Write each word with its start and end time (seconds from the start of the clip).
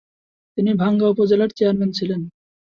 তিনি 0.57 0.71
ভাঙ্গা 0.73 1.05
উপজেলার 1.09 1.51
চেয়ারম্যান 1.57 1.91
ছিলেন। 1.91 2.21